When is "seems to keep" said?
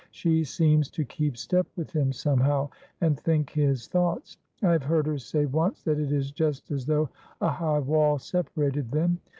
0.43-1.37